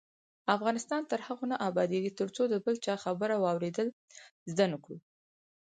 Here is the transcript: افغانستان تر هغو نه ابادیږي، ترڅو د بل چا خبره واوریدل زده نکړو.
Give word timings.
افغانستان 0.55 1.01
تر 1.11 1.19
هغو 1.27 1.45
نه 1.51 1.57
ابادیږي، 1.69 2.11
ترڅو 2.19 2.43
د 2.49 2.55
بل 2.65 2.75
چا 2.85 2.95
خبره 3.03 3.35
واوریدل 3.45 3.87
زده 4.51 4.65
نکړو. 4.73 4.97